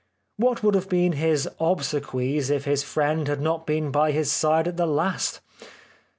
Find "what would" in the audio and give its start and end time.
0.37-0.73